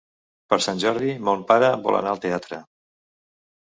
Per 0.53 0.57
Sant 0.67 0.79
Jordi 0.83 1.11
mon 1.29 1.45
pare 1.53 1.71
vol 1.85 1.99
anar 2.01 2.15
al 2.15 2.23
teatre. 2.27 2.63